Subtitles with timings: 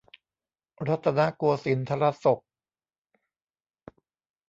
[0.87, 2.39] รัตนโกสินทรศก